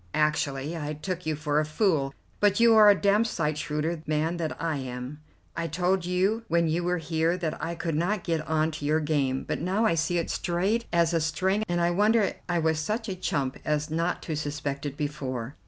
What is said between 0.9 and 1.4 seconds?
took you